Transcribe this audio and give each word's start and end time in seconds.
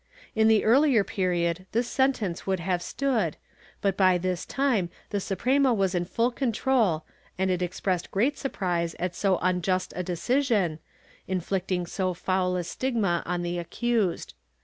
In 0.33 0.47
the 0.47 0.63
earher 0.63 1.03
period 1.05 1.67
this 1.73 1.87
sentence 1.87 2.47
would 2.47 2.59
have 2.59 2.81
stood, 2.81 3.37
but 3.81 3.95
by 3.95 4.17
this 4.17 4.47
time 4.47 4.89
the 5.11 5.19
Suprema 5.19 5.75
was 5.75 5.93
in 5.93 6.05
full 6.05 6.31
control 6.31 7.05
and 7.37 7.51
it 7.51 7.61
expressed 7.61 8.09
great 8.09 8.35
surprise 8.35 8.95
at 8.97 9.13
so 9.13 9.37
unjust 9.43 9.93
a 9.95 10.01
decision, 10.01 10.79
inflicting 11.27 11.85
so 11.85 12.15
foul 12.15 12.55
a 12.55 12.63
stigma 12.63 13.21
on 13.27 13.43
the 13.43 13.59
accused. 13.59 14.33